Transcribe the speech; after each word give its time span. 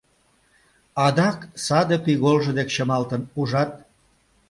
Адак 1.05 1.39
саде 1.65 1.97
пиголжо 2.05 2.51
дек 2.57 2.69
чымалтын, 2.75 3.21
ужат? 3.39 3.71